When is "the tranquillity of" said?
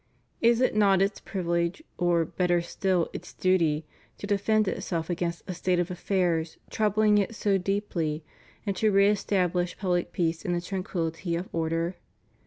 10.53-11.49